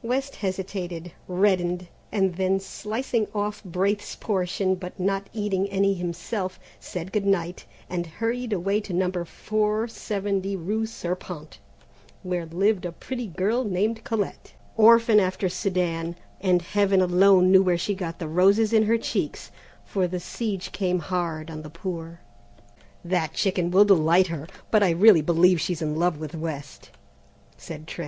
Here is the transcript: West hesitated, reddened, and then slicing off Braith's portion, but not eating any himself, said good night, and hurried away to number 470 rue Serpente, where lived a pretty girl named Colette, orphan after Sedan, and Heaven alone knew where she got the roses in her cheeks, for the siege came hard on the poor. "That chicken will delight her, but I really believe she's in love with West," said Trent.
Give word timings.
West 0.00 0.36
hesitated, 0.36 1.10
reddened, 1.26 1.88
and 2.12 2.36
then 2.36 2.60
slicing 2.60 3.26
off 3.34 3.64
Braith's 3.64 4.14
portion, 4.14 4.76
but 4.76 4.96
not 5.00 5.28
eating 5.32 5.68
any 5.70 5.92
himself, 5.94 6.60
said 6.78 7.10
good 7.10 7.26
night, 7.26 7.64
and 7.90 8.06
hurried 8.06 8.52
away 8.52 8.80
to 8.80 8.92
number 8.92 9.24
470 9.24 10.54
rue 10.54 10.86
Serpente, 10.86 11.58
where 12.22 12.46
lived 12.46 12.84
a 12.84 12.92
pretty 12.92 13.26
girl 13.26 13.64
named 13.64 14.04
Colette, 14.04 14.52
orphan 14.76 15.18
after 15.18 15.48
Sedan, 15.48 16.14
and 16.40 16.62
Heaven 16.62 17.00
alone 17.00 17.50
knew 17.50 17.64
where 17.64 17.76
she 17.76 17.96
got 17.96 18.20
the 18.20 18.28
roses 18.28 18.72
in 18.72 18.84
her 18.84 18.96
cheeks, 18.98 19.50
for 19.84 20.06
the 20.06 20.20
siege 20.20 20.70
came 20.70 21.00
hard 21.00 21.50
on 21.50 21.62
the 21.62 21.68
poor. 21.70 22.20
"That 23.04 23.34
chicken 23.34 23.72
will 23.72 23.84
delight 23.84 24.28
her, 24.28 24.46
but 24.70 24.84
I 24.84 24.90
really 24.90 25.22
believe 25.22 25.60
she's 25.60 25.82
in 25.82 25.96
love 25.96 26.18
with 26.20 26.36
West," 26.36 26.90
said 27.56 27.88
Trent. 27.88 28.00